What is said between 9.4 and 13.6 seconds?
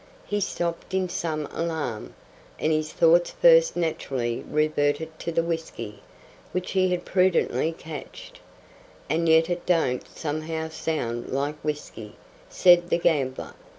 it don't somehow sound like whisky," said the gambler.